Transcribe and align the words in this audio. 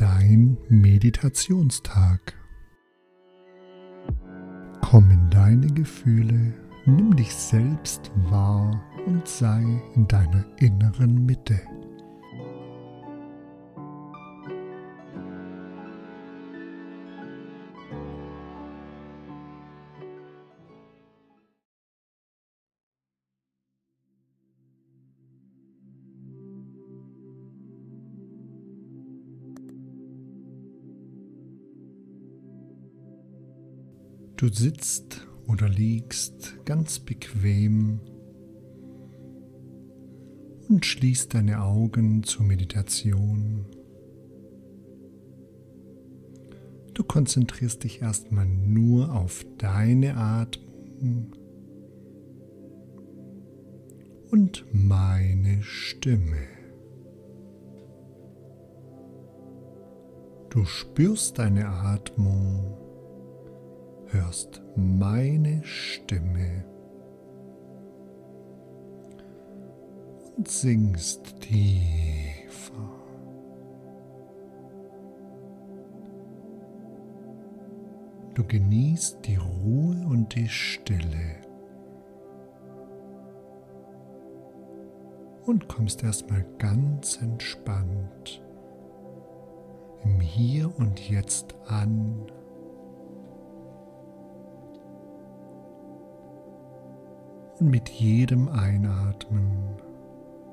dein 0.00 0.56
Meditationstag. 0.70 2.34
Komm 4.80 5.10
in 5.10 5.28
deine 5.28 5.66
Gefühle, 5.66 6.54
nimm 6.86 7.14
dich 7.14 7.34
selbst 7.34 8.10
wahr 8.30 8.82
und 9.06 9.28
sei 9.28 9.62
in 9.94 10.08
deiner 10.08 10.46
inneren 10.58 11.26
Mitte. 11.26 11.60
Du 34.40 34.48
sitzt 34.48 35.28
oder 35.48 35.68
liegst 35.68 36.64
ganz 36.64 36.98
bequem 36.98 38.00
und 40.66 40.86
schließt 40.86 41.34
deine 41.34 41.60
Augen 41.60 42.22
zur 42.22 42.46
Meditation. 42.46 43.66
Du 46.94 47.04
konzentrierst 47.04 47.84
dich 47.84 48.00
erstmal 48.00 48.46
nur 48.46 49.14
auf 49.14 49.44
deine 49.58 50.16
Atmung 50.16 51.34
und 54.30 54.64
meine 54.72 55.62
Stimme. 55.62 56.46
Du 60.48 60.64
spürst 60.64 61.38
deine 61.38 61.68
Atmung 61.68 62.89
hörst 64.12 64.62
meine 64.76 65.62
Stimme 65.64 66.64
und 70.36 70.48
singst 70.48 71.40
tiefer. 71.40 72.90
Du 78.34 78.44
genießt 78.44 79.18
die 79.26 79.36
Ruhe 79.36 80.06
und 80.08 80.34
die 80.34 80.48
Stille 80.48 81.36
und 85.46 85.68
kommst 85.68 86.02
erstmal 86.02 86.44
ganz 86.58 87.20
entspannt 87.20 88.42
im 90.04 90.20
Hier 90.20 90.72
und 90.78 91.10
Jetzt 91.10 91.54
an. 91.66 92.30
Und 97.60 97.70
mit 97.70 97.90
jedem 97.90 98.48
Einatmen 98.48 99.76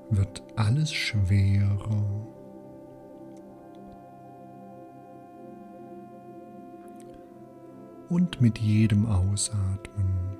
wird 0.10 0.44
alles 0.58 0.92
schwerer. 0.92 2.28
Und 8.10 8.42
mit 8.42 8.60
jedem 8.60 9.06
Ausatmen 9.06 10.38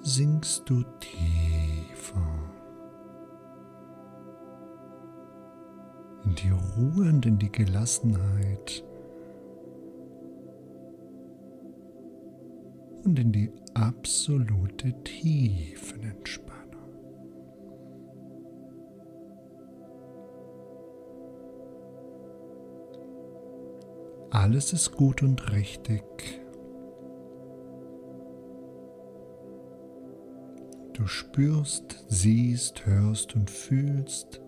sinkst 0.00 0.62
du 0.68 0.82
tiefer 1.00 2.22
in 6.24 6.34
die 6.34 6.50
Ruhe 6.50 7.08
und 7.10 7.26
in 7.26 7.38
die 7.38 7.52
Gelassenheit 7.52 8.82
und 13.04 13.18
in 13.18 13.32
die 13.32 13.50
absolute 13.74 14.92
Tiefenentspannung. 15.02 16.54
Alles 24.30 24.72
ist 24.72 24.92
gut 24.92 25.22
und 25.22 25.52
richtig. 25.52 26.02
Du 30.92 31.06
spürst, 31.06 32.04
siehst, 32.08 32.86
hörst 32.86 33.34
und 33.34 33.50
fühlst, 33.50 34.40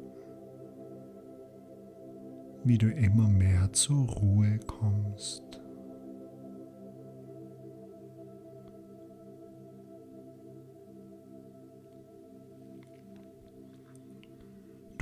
wie 2.65 2.79
du 2.79 2.91
immer 2.91 3.29
mehr 3.29 3.73
zur 3.73 4.09
Ruhe 4.09 4.59
kommst. 4.67 5.46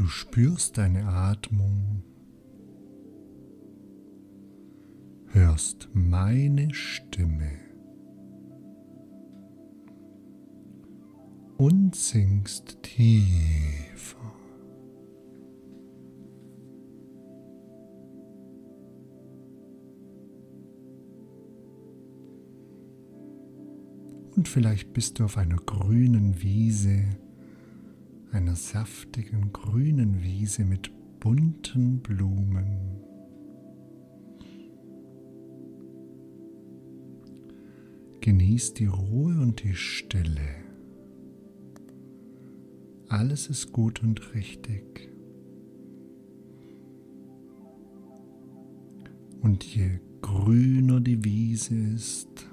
Du 0.04 0.10
spürst 0.10 0.76
deine 0.76 1.06
Atmung, 1.06 2.02
hörst 5.28 5.88
meine 5.94 6.74
Stimme. 6.74 7.52
Und 11.56 11.96
sinkst 11.96 12.82
tiefer. 12.82 14.34
Und 24.36 24.48
vielleicht 24.50 24.92
bist 24.92 25.18
du 25.18 25.24
auf 25.24 25.38
einer 25.38 25.56
grünen 25.56 26.42
Wiese 26.42 27.23
einer 28.34 28.56
saftigen 28.56 29.52
grünen 29.52 30.22
Wiese 30.24 30.64
mit 30.64 30.90
bunten 31.20 32.00
Blumen. 32.00 33.00
Genieß 38.20 38.74
die 38.74 38.86
Ruhe 38.86 39.40
und 39.40 39.62
die 39.62 39.74
Stille. 39.74 40.64
Alles 43.08 43.48
ist 43.48 43.70
gut 43.70 44.02
und 44.02 44.34
richtig. 44.34 45.08
Und 49.42 49.62
je 49.62 50.00
grüner 50.22 51.00
die 51.00 51.22
Wiese 51.24 51.76
ist, 51.76 52.48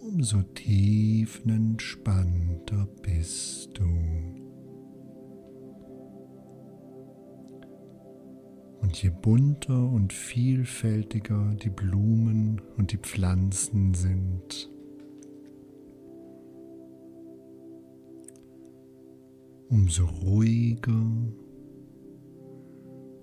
umso 0.00 0.42
tiefenentspannter 0.42 2.86
bist 3.02 3.78
du. 3.78 3.84
Und 8.80 9.02
je 9.02 9.10
bunter 9.10 9.90
und 9.90 10.12
vielfältiger 10.12 11.56
die 11.62 11.70
Blumen 11.70 12.60
und 12.76 12.92
die 12.92 12.98
Pflanzen 12.98 13.94
sind, 13.94 14.70
umso 19.68 20.06
ruhiger 20.06 21.04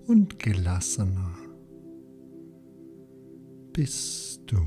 und 0.06 0.38
gelassener 0.38 1.34
bist 3.72 4.42
du. 4.46 4.58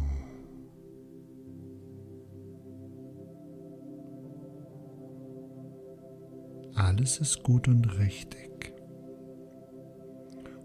Alles 6.80 7.18
ist 7.18 7.44
gut 7.44 7.68
und 7.68 8.00
richtig. 8.00 8.74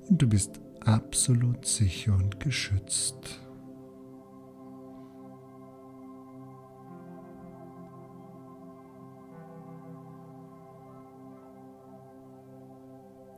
Und 0.09 0.23
du 0.23 0.29
bist 0.29 0.61
absolut 0.85 1.67
sicher 1.67 2.15
und 2.15 2.39
geschützt. 2.39 3.41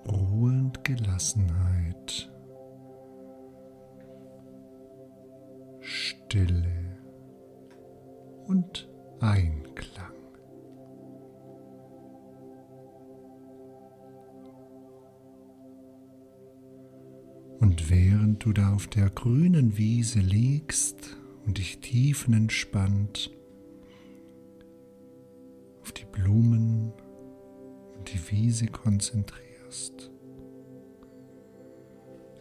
Ruhe 0.06 0.50
und 0.50 0.84
Gelassenheit. 0.84 2.30
Stille 5.80 6.65
Und 17.60 17.88
während 17.90 18.44
du 18.44 18.52
da 18.52 18.74
auf 18.74 18.86
der 18.86 19.08
grünen 19.08 19.78
Wiese 19.78 20.20
liegst 20.20 21.16
und 21.46 21.58
dich 21.58 21.78
tiefenentspannt 21.78 23.30
auf 25.80 25.92
die 25.92 26.04
Blumen 26.04 26.92
und 27.96 28.12
die 28.12 28.30
Wiese 28.30 28.66
konzentrierst, 28.66 30.10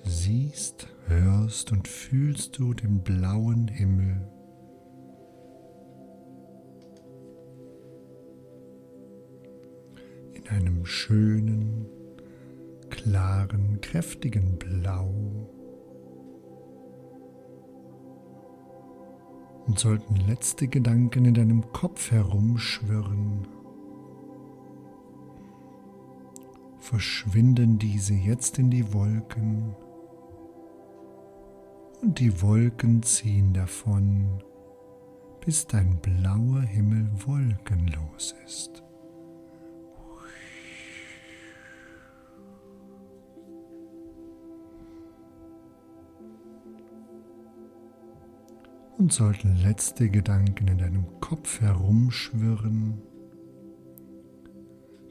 siehst, 0.04 0.88
hörst 1.08 1.72
und 1.72 1.88
fühlst 1.88 2.58
du 2.58 2.74
den 2.74 3.02
blauen 3.02 3.68
Himmel. 3.68 4.28
In 10.34 10.48
einem 10.50 10.86
schönen, 10.86 11.88
klaren, 13.06 13.80
kräftigen 13.82 14.58
Blau. 14.58 15.14
Und 19.68 19.78
sollten 19.78 20.16
letzte 20.28 20.68
Gedanken 20.68 21.26
in 21.26 21.36
deinem 21.36 21.72
Kopf 21.72 22.10
herumschwirren, 22.10 23.48
verschwinden 26.80 27.78
diese 27.78 28.16
jetzt 28.16 28.58
in 28.58 28.72
die 28.72 28.92
Wolken 28.92 29.76
und 32.02 32.20
die 32.20 32.42
Wolken 32.42 33.04
ziehen 33.04 33.54
davon, 33.54 34.44
bis 35.46 35.68
dein 35.68 36.00
blauer 36.00 36.62
Himmel 36.62 37.08
wolkenlos 37.26 38.36
ist. 38.46 38.85
Und 48.98 49.12
sollten 49.12 49.56
letzte 49.58 50.10
Gedanken 50.10 50.70
in 50.70 50.78
deinem 50.78 51.20
Kopf 51.20 51.60
herumschwirren, 51.60 53.02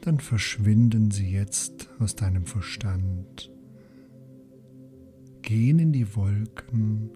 dann 0.01 0.19
verschwinden 0.19 1.11
sie 1.11 1.29
jetzt 1.29 1.89
aus 1.99 2.15
deinem 2.15 2.45
Verstand, 2.45 3.51
gehen 5.43 5.79
in 5.79 5.91
die 5.91 6.15
Wolken 6.15 7.11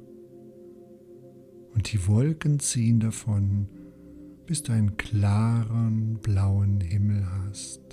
und 1.73 1.91
die 1.91 2.07
Wolken 2.07 2.59
ziehen 2.59 2.99
davon, 2.99 3.67
bis 4.45 4.63
du 4.63 4.71
einen 4.71 4.97
klaren 4.97 6.19
blauen 6.21 6.81
Himmel 6.81 7.25
hast. 7.31 7.88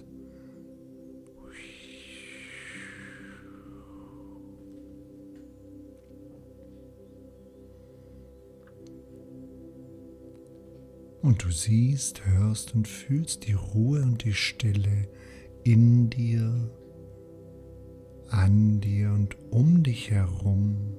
Und 11.27 11.43
du 11.43 11.51
siehst, 11.51 12.25
hörst 12.25 12.77
und 12.77 12.87
fühlst 12.87 13.49
die 13.49 13.55
Ruhe 13.55 14.01
und 14.01 14.23
die 14.23 14.33
Stille 14.33 15.09
in 15.65 16.09
dir, 16.09 16.71
an 18.29 18.81
dir 18.81 19.11
und 19.11 19.37
um 19.51 19.83
dich 19.83 20.13
herum. 20.13 20.95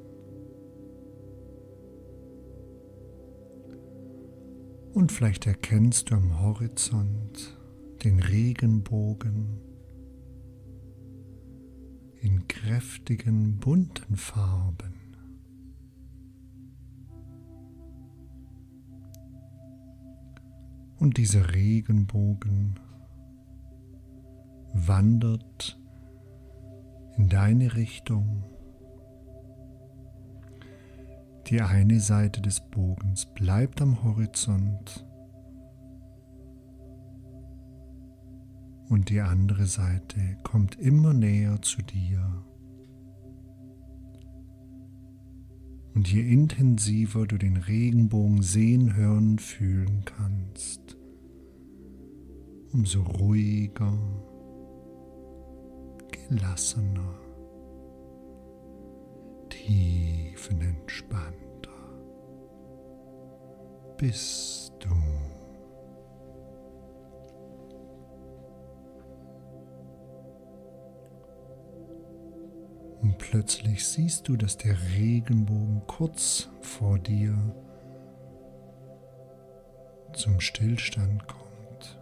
Und 4.93 5.13
vielleicht 5.13 5.47
erkennst 5.47 6.11
du 6.11 6.15
am 6.15 6.41
Horizont 6.41 7.57
den 8.03 8.19
Regenbogen 8.19 9.61
in 12.19 12.49
kräftigen 12.49 13.59
bunten 13.59 14.17
Farben. 14.17 14.96
Und 20.99 21.17
dieser 21.17 21.53
Regenbogen 21.53 22.79
wandert 24.73 25.79
in 27.17 27.29
deine 27.29 27.75
Richtung. 27.75 28.43
Die 31.47 31.61
eine 31.61 31.99
Seite 31.99 32.41
des 32.41 32.59
Bogens 32.59 33.25
bleibt 33.25 33.81
am 33.81 34.03
Horizont 34.03 35.05
und 38.89 39.09
die 39.09 39.21
andere 39.21 39.65
Seite 39.65 40.37
kommt 40.43 40.75
immer 40.75 41.13
näher 41.13 41.61
zu 41.61 41.81
dir. 41.81 42.43
Und 45.97 46.13
je 46.13 46.21
intensiver 46.21 47.25
du 47.25 47.39
den 47.39 47.57
Regenbogen 47.57 48.43
sehen, 48.43 48.95
hören, 48.95 49.39
fühlen 49.39 50.03
kannst, 50.05 50.95
umso 52.71 53.01
ruhiger, 53.01 53.97
gelassener, 56.29 57.17
tiefenentspannter 59.49 61.71
bist 63.97 64.73
du. 64.79 65.16
Plötzlich 73.29 73.85
siehst 73.85 74.27
du, 74.27 74.37
dass 74.37 74.57
der 74.57 74.75
Regenbogen 74.95 75.81
kurz 75.85 76.49
vor 76.61 76.97
dir 76.97 77.35
zum 80.13 80.39
Stillstand 80.39 81.27
kommt. 81.27 81.99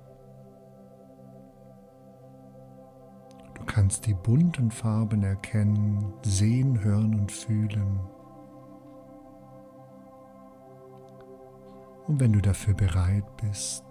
Du 3.56 3.66
kannst 3.66 4.06
die 4.06 4.14
bunten 4.14 4.70
Farben 4.70 5.24
erkennen, 5.24 6.14
sehen, 6.22 6.84
hören 6.84 7.16
und 7.16 7.32
fühlen. 7.32 8.00
Und 12.08 12.20
wenn 12.20 12.34
du 12.34 12.42
dafür 12.42 12.76
bereit 12.76 13.26
bist, 13.38 13.84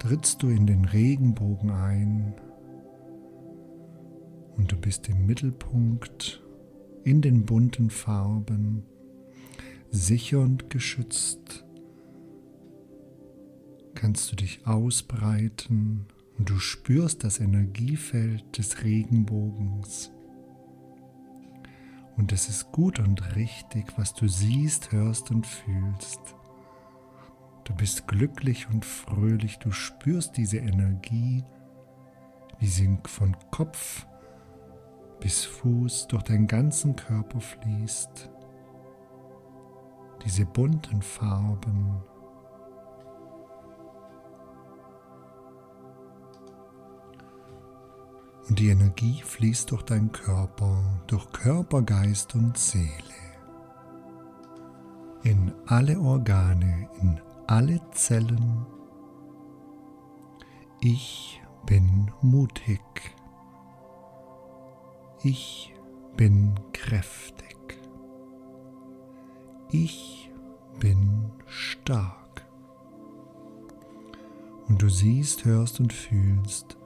trittst 0.00 0.42
du 0.42 0.48
in 0.48 0.66
den 0.66 0.84
Regenbogen 0.84 1.70
ein 1.70 2.34
und 4.56 4.72
du 4.72 4.76
bist 4.76 5.08
im 5.08 5.26
Mittelpunkt 5.26 6.42
in 7.04 7.20
den 7.20 7.44
bunten 7.44 7.90
Farben, 7.90 8.82
sicher 9.90 10.40
und 10.40 10.70
geschützt. 10.70 11.64
Kannst 13.94 14.30
du 14.32 14.36
dich 14.36 14.66
ausbreiten 14.66 16.06
und 16.38 16.50
du 16.50 16.58
spürst 16.58 17.24
das 17.24 17.40
Energiefeld 17.40 18.58
des 18.58 18.82
Regenbogens. 18.82 20.10
Und 22.16 22.32
es 22.32 22.48
ist 22.48 22.72
gut 22.72 22.98
und 22.98 23.36
richtig, 23.36 23.86
was 23.96 24.14
du 24.14 24.26
siehst, 24.26 24.90
hörst 24.92 25.30
und 25.30 25.46
fühlst. 25.46 26.20
Du 27.64 27.74
bist 27.74 28.06
glücklich 28.06 28.68
und 28.70 28.84
fröhlich, 28.84 29.58
du 29.58 29.70
spürst 29.70 30.36
diese 30.36 30.58
Energie, 30.58 31.44
wie 32.58 32.68
sie 32.68 32.96
von 33.04 33.36
Kopf 33.50 34.06
bis 35.20 35.44
Fuß 35.44 36.08
durch 36.08 36.22
deinen 36.24 36.46
ganzen 36.46 36.94
Körper 36.96 37.40
fließt. 37.40 38.30
Diese 40.24 40.44
bunten 40.44 41.02
Farben. 41.02 42.02
Und 48.48 48.58
die 48.58 48.68
Energie 48.68 49.22
fließt 49.22 49.70
durch 49.72 49.82
deinen 49.82 50.12
Körper, 50.12 51.00
durch 51.08 51.30
Körper, 51.32 51.82
Geist 51.82 52.34
und 52.34 52.56
Seele. 52.56 52.90
In 55.24 55.52
alle 55.66 55.98
Organe, 55.98 56.88
in 57.00 57.20
alle 57.48 57.80
Zellen. 57.90 58.64
Ich 60.80 61.42
bin 61.66 62.12
mutig. 62.22 62.80
Ich 65.28 65.74
bin 66.16 66.54
kräftig. 66.72 67.56
Ich 69.72 70.30
bin 70.78 71.32
stark. 71.48 72.46
Und 74.68 74.80
du 74.80 74.88
siehst, 74.88 75.44
hörst 75.44 75.80
und 75.80 75.92
fühlst, 75.92 76.76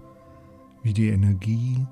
wie 0.83 0.95
die 0.95 1.09
Energie 1.09 1.87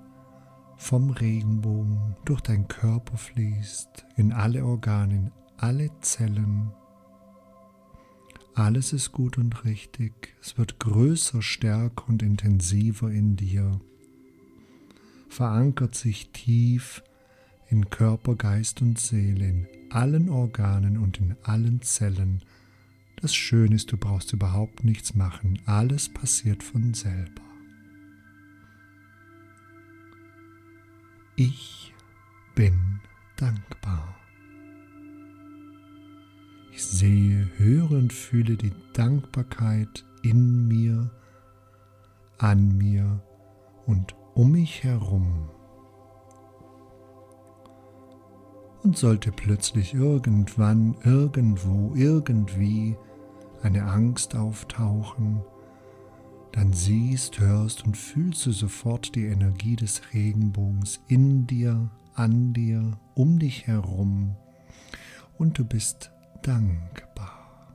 vom 0.78 1.10
Regenbogen 1.10 2.16
durch 2.24 2.40
deinen 2.40 2.66
Körper 2.66 3.18
fließt, 3.18 4.06
in 4.16 4.32
alle 4.32 4.64
Organe, 4.64 5.14
in 5.16 5.32
alle 5.58 5.90
Zellen. 6.00 6.72
Alles 8.54 8.94
ist 8.94 9.12
gut 9.12 9.36
und 9.36 9.66
richtig. 9.66 10.34
Es 10.40 10.56
wird 10.56 10.78
größer, 10.78 11.42
stärker 11.42 12.08
und 12.08 12.22
intensiver 12.22 13.10
in 13.10 13.36
dir 13.36 13.78
verankert 15.28 15.94
sich 15.94 16.30
tief 16.30 17.02
in 17.70 17.90
Körper, 17.90 18.34
Geist 18.34 18.82
und 18.82 18.98
Seele, 18.98 19.46
in 19.46 19.66
allen 19.90 20.28
Organen 20.28 20.98
und 20.98 21.18
in 21.18 21.36
allen 21.42 21.82
Zellen. 21.82 22.42
Das 23.20 23.34
Schöne 23.34 23.76
ist, 23.76 23.92
du 23.92 23.96
brauchst 23.96 24.32
überhaupt 24.32 24.84
nichts 24.84 25.14
machen, 25.14 25.58
alles 25.66 26.08
passiert 26.08 26.62
von 26.62 26.94
selber. 26.94 27.42
Ich 31.36 31.94
bin 32.54 33.00
dankbar. 33.36 34.16
Ich 36.72 36.84
sehe, 36.84 37.48
höre 37.56 37.92
und 37.92 38.12
fühle 38.12 38.56
die 38.56 38.72
Dankbarkeit 38.92 40.04
in 40.22 40.68
mir, 40.68 41.10
an 42.38 42.76
mir 42.76 43.20
und 43.86 44.17
um 44.38 44.52
mich 44.52 44.84
herum. 44.84 45.50
Und 48.84 48.96
sollte 48.96 49.32
plötzlich 49.32 49.94
irgendwann, 49.94 50.96
irgendwo, 51.02 51.92
irgendwie 51.96 52.96
eine 53.62 53.82
Angst 53.82 54.36
auftauchen, 54.36 55.42
dann 56.52 56.72
siehst, 56.72 57.40
hörst 57.40 57.84
und 57.84 57.96
fühlst 57.96 58.46
du 58.46 58.52
sofort 58.52 59.16
die 59.16 59.26
Energie 59.26 59.74
des 59.74 60.02
Regenbogens 60.14 61.00
in 61.08 61.48
dir, 61.48 61.90
an 62.14 62.52
dir, 62.52 62.96
um 63.16 63.40
dich 63.40 63.66
herum 63.66 64.36
und 65.36 65.58
du 65.58 65.64
bist 65.64 66.12
dankbar. 66.42 67.74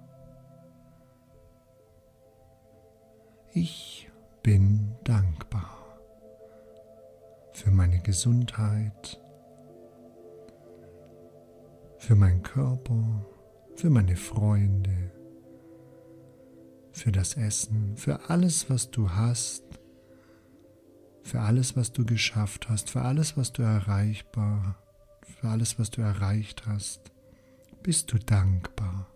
Ich 3.53 4.09
bin 4.41 4.95
dankbar 5.03 5.82
für 7.53 7.71
meine 7.71 7.99
Gesundheit, 8.01 9.21
für 11.97 12.15
meinen 12.15 12.43
Körper, 12.43 13.25
für 13.75 13.89
meine 13.89 14.15
Freunde, 14.15 15.11
für 16.91 17.11
das 17.11 17.35
Essen, 17.37 17.95
für 17.97 18.29
alles, 18.29 18.69
was 18.69 18.91
du 18.91 19.09
hast, 19.09 19.63
für 21.23 21.39
alles, 21.39 21.75
was 21.77 21.93
du 21.93 22.05
geschafft 22.05 22.69
hast, 22.69 22.89
für 22.89 23.01
alles, 23.01 23.37
was 23.37 23.53
du 23.53 23.61
erreichbar, 23.61 24.77
für 25.21 25.47
alles, 25.47 25.79
was 25.79 25.89
du 25.89 26.01
erreicht 26.01 26.67
hast 26.67 27.13
bist 27.83 28.13
du 28.13 28.17
dankbar. 28.17 29.09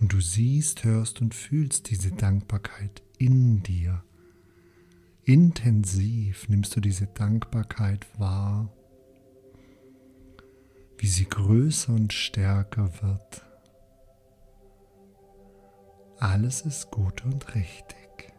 Und 0.00 0.12
du 0.12 0.20
siehst, 0.20 0.82
hörst 0.82 1.20
und 1.20 1.32
fühlst 1.34 1.90
diese 1.90 2.10
Dankbarkeit 2.10 3.02
in 3.18 3.62
dir. 3.62 4.02
Intensiv 5.24 6.48
nimmst 6.48 6.74
du 6.74 6.80
diese 6.80 7.06
Dankbarkeit 7.06 8.06
wahr, 8.18 8.72
wie 10.98 11.06
sie 11.06 11.28
größer 11.28 11.92
und 11.92 12.12
stärker 12.12 12.90
wird. 13.02 13.44
Alles 16.18 16.62
ist 16.62 16.90
gut 16.90 17.24
und 17.24 17.54
richtig. 17.54 18.32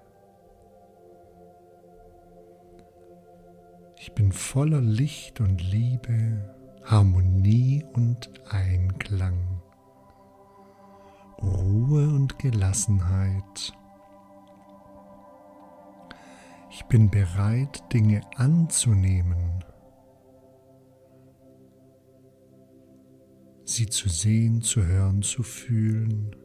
Ich 3.98 4.13
bin 4.13 4.34
voller 4.34 4.82
Licht 4.82 5.40
und 5.40 5.62
Liebe 5.62 6.54
Harmonie 6.84 7.86
und 7.94 8.30
Einklang, 8.50 9.62
Ruhe 11.42 12.10
und 12.10 12.38
Gelassenheit. 12.40 13.74
Ich 16.75 16.86
bin 16.86 17.12
bereit, 17.12 17.84
Dinge 17.94 18.22
anzunehmen, 18.36 19.63
sie 23.63 23.86
zu 23.86 24.10
sehen, 24.10 24.63
zu 24.63 24.84
hören, 24.84 25.22
zu 25.22 25.44
fühlen. 25.44 26.36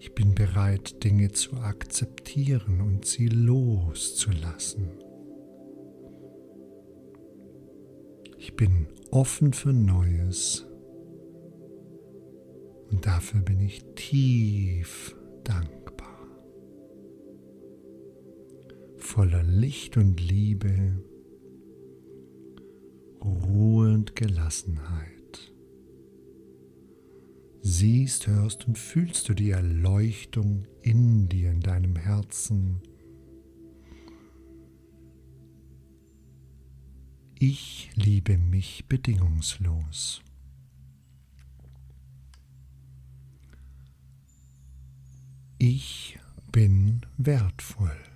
Ich 0.00 0.16
bin 0.16 0.34
bereit, 0.34 1.04
Dinge 1.04 1.30
zu 1.30 1.54
akzeptieren 1.58 2.80
und 2.80 3.06
sie 3.06 3.28
loszulassen. 3.28 4.90
Ich 8.36 8.56
bin 8.56 8.88
offen 9.12 9.52
für 9.52 9.72
Neues 9.72 10.66
und 12.90 13.06
dafür 13.06 13.42
bin 13.42 13.60
ich 13.60 13.84
tief 13.94 15.14
dankbar. 15.44 15.83
Voller 19.14 19.44
Licht 19.44 19.96
und 19.96 20.20
Liebe, 20.20 21.00
Ruhe 23.22 23.94
und 23.94 24.16
Gelassenheit. 24.16 25.52
Siehst, 27.60 28.26
hörst 28.26 28.66
und 28.66 28.76
fühlst 28.76 29.28
du 29.28 29.34
die 29.34 29.50
Erleuchtung 29.50 30.66
in 30.82 31.28
dir, 31.28 31.52
in 31.52 31.60
deinem 31.60 31.94
Herzen 31.94 32.82
Ich 37.38 37.92
liebe 37.94 38.36
mich 38.36 38.86
bedingungslos. 38.88 40.22
Ich 45.58 46.18
bin 46.50 47.02
wertvoll. 47.16 48.13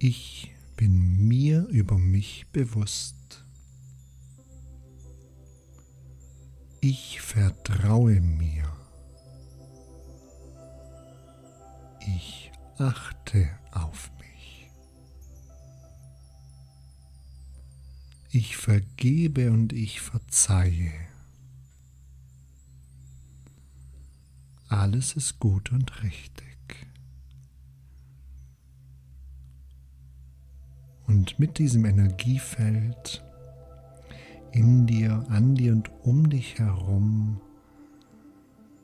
Ich 0.00 0.54
bin 0.76 1.26
mir 1.26 1.66
über 1.66 1.98
mich 1.98 2.46
bewusst. 2.52 3.44
Ich 6.80 7.20
vertraue 7.20 8.20
mir. 8.20 8.72
Ich 12.06 12.52
achte 12.78 13.50
auf 13.72 14.12
mich. 14.20 14.70
Ich 18.30 18.56
vergebe 18.56 19.50
und 19.50 19.72
ich 19.72 20.00
verzeihe. 20.00 20.92
Alles 24.68 25.14
ist 25.14 25.40
gut 25.40 25.72
und 25.72 26.04
richtig. 26.04 26.57
Und 31.08 31.38
mit 31.38 31.58
diesem 31.58 31.86
Energiefeld 31.86 33.24
in 34.52 34.86
dir, 34.86 35.24
an 35.30 35.54
dir 35.54 35.72
und 35.72 35.90
um 36.02 36.28
dich 36.28 36.58
herum 36.58 37.40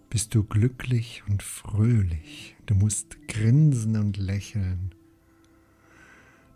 bist 0.08 0.34
du 0.34 0.42
glücklich 0.42 1.22
und 1.28 1.42
fröhlich. 1.42 2.56
Du 2.64 2.74
musst 2.74 3.28
grinsen 3.28 3.96
und 3.96 4.16
lächeln. 4.16 4.94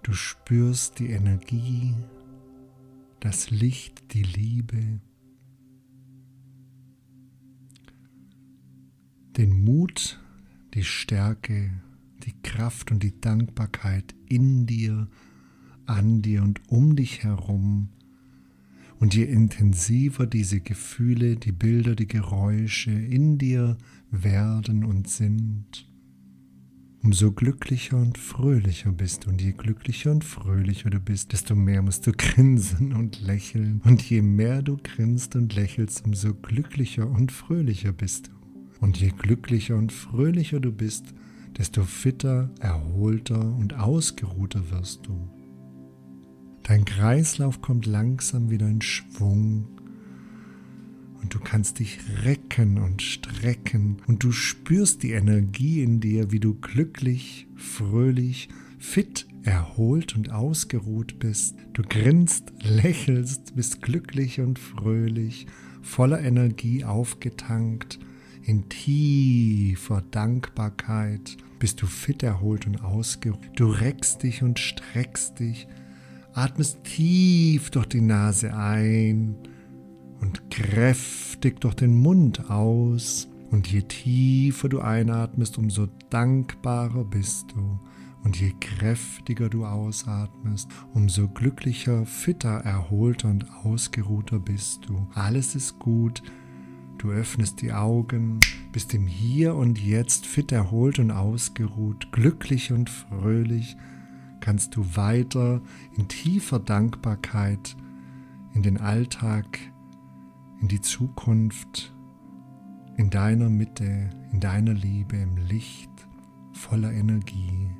Du 0.02 0.14
spürst 0.14 1.00
die 1.00 1.10
Energie 1.10 1.94
das 3.20 3.50
Licht, 3.50 4.14
die 4.14 4.22
Liebe, 4.22 5.00
den 9.36 9.64
Mut, 9.64 10.18
die 10.72 10.84
Stärke, 10.84 11.82
die 12.24 12.40
Kraft 12.42 12.90
und 12.90 13.02
die 13.02 13.20
Dankbarkeit 13.20 14.14
in 14.28 14.64
dir, 14.64 15.08
an 15.88 16.22
dir 16.22 16.42
und 16.42 16.60
um 16.68 16.96
dich 16.96 17.22
herum. 17.22 17.88
Und 19.00 19.14
je 19.14 19.24
intensiver 19.24 20.26
diese 20.26 20.60
Gefühle, 20.60 21.36
die 21.36 21.52
Bilder, 21.52 21.94
die 21.94 22.08
Geräusche 22.08 22.90
in 22.90 23.38
dir 23.38 23.78
werden 24.10 24.84
und 24.84 25.08
sind, 25.08 25.88
umso 27.02 27.30
glücklicher 27.30 27.96
und 27.96 28.18
fröhlicher 28.18 28.90
bist 28.90 29.24
du. 29.24 29.30
Und 29.30 29.40
je 29.40 29.52
glücklicher 29.52 30.10
und 30.10 30.24
fröhlicher 30.24 30.90
du 30.90 30.98
bist, 30.98 31.32
desto 31.32 31.54
mehr 31.54 31.80
musst 31.80 32.06
du 32.06 32.12
grinsen 32.16 32.92
und 32.92 33.20
lächeln. 33.20 33.80
Und 33.84 34.02
je 34.02 34.20
mehr 34.20 34.62
du 34.62 34.76
grinst 34.82 35.36
und 35.36 35.54
lächelst, 35.54 36.04
umso 36.04 36.34
glücklicher 36.34 37.08
und 37.08 37.30
fröhlicher 37.30 37.92
bist 37.92 38.28
du. 38.28 38.32
Und 38.80 38.98
je 39.00 39.10
glücklicher 39.16 39.76
und 39.76 39.92
fröhlicher 39.92 40.60
du 40.60 40.72
bist, 40.72 41.14
desto 41.56 41.84
fitter, 41.84 42.50
erholter 42.60 43.54
und 43.56 43.74
ausgeruhter 43.74 44.70
wirst 44.70 45.06
du. 45.06 45.37
Dein 46.68 46.84
Kreislauf 46.84 47.62
kommt 47.62 47.86
langsam 47.86 48.50
wieder 48.50 48.68
in 48.68 48.82
Schwung 48.82 49.66
und 51.22 51.32
du 51.32 51.38
kannst 51.40 51.78
dich 51.78 51.98
recken 52.24 52.76
und 52.76 53.00
strecken 53.00 53.96
und 54.06 54.22
du 54.22 54.32
spürst 54.32 55.02
die 55.02 55.12
Energie 55.12 55.82
in 55.82 56.00
dir, 56.00 56.30
wie 56.30 56.40
du 56.40 56.52
glücklich, 56.52 57.46
fröhlich, 57.56 58.50
fit, 58.78 59.26
erholt 59.44 60.14
und 60.14 60.30
ausgeruht 60.30 61.18
bist. 61.18 61.56
Du 61.72 61.82
grinst, 61.82 62.52
lächelst, 62.62 63.56
bist 63.56 63.80
glücklich 63.80 64.38
und 64.40 64.58
fröhlich, 64.58 65.46
voller 65.80 66.20
Energie 66.20 66.84
aufgetankt, 66.84 67.98
in 68.42 68.68
tiefer 68.68 70.02
Dankbarkeit 70.10 71.38
bist 71.58 71.80
du 71.80 71.86
fit, 71.86 72.22
erholt 72.22 72.66
und 72.66 72.84
ausgeruht. 72.84 73.40
Du 73.56 73.70
reckst 73.70 74.22
dich 74.22 74.42
und 74.42 74.58
streckst 74.58 75.38
dich, 75.38 75.66
atmest 76.38 76.84
tief 76.84 77.70
durch 77.70 77.86
die 77.86 78.00
Nase 78.00 78.54
ein 78.54 79.36
und 80.20 80.50
kräftig 80.50 81.60
durch 81.60 81.74
den 81.74 81.94
Mund 81.94 82.48
aus. 82.48 83.28
Und 83.50 83.66
je 83.66 83.82
tiefer 83.82 84.68
du 84.68 84.80
einatmest, 84.80 85.58
umso 85.58 85.88
dankbarer 86.10 87.04
bist 87.04 87.46
du. 87.54 87.80
Und 88.22 88.38
je 88.38 88.52
kräftiger 88.60 89.48
du 89.48 89.64
ausatmest, 89.64 90.68
umso 90.92 91.28
glücklicher, 91.28 92.04
fitter, 92.04 92.58
erholter 92.58 93.28
und 93.28 93.46
ausgeruhter 93.64 94.38
bist 94.38 94.88
du. 94.88 95.08
Alles 95.14 95.54
ist 95.54 95.78
gut. 95.78 96.22
Du 96.98 97.10
öffnest 97.10 97.62
die 97.62 97.72
Augen, 97.72 98.40
bist 98.72 98.92
im 98.92 99.06
Hier 99.06 99.54
und 99.54 99.80
Jetzt 99.80 100.26
fit, 100.26 100.52
erholt 100.52 100.98
und 100.98 101.10
ausgeruht, 101.10 102.10
glücklich 102.12 102.72
und 102.72 102.90
fröhlich, 102.90 103.76
kannst 104.48 104.76
du 104.76 104.96
weiter 104.96 105.60
in 105.94 106.08
tiefer 106.08 106.58
Dankbarkeit 106.58 107.76
in 108.54 108.62
den 108.62 108.80
Alltag, 108.80 109.58
in 110.62 110.68
die 110.68 110.80
Zukunft, 110.80 111.94
in 112.96 113.10
deiner 113.10 113.50
Mitte, 113.50 114.08
in 114.32 114.40
deiner 114.40 114.72
Liebe, 114.72 115.18
im 115.18 115.36
Licht, 115.36 115.90
voller 116.54 116.90
Energie. 116.94 117.70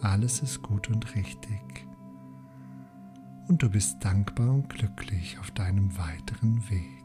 Alles 0.00 0.42
ist 0.42 0.60
gut 0.60 0.90
und 0.90 1.14
richtig. 1.14 1.86
Und 3.46 3.62
du 3.62 3.70
bist 3.70 4.04
dankbar 4.04 4.50
und 4.50 4.68
glücklich 4.68 5.38
auf 5.38 5.52
deinem 5.52 5.96
weiteren 5.96 6.68
Weg. 6.68 7.03